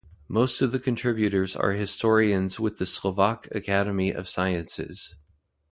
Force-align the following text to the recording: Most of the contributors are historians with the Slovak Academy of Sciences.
Most 0.27 0.63
of 0.63 0.71
the 0.71 0.79
contributors 0.79 1.55
are 1.55 1.73
historians 1.73 2.59
with 2.59 2.79
the 2.79 2.87
Slovak 2.87 3.47
Academy 3.53 4.09
of 4.11 4.27
Sciences. 4.27 5.15